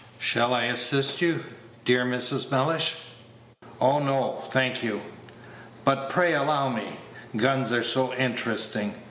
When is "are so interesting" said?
7.71-8.95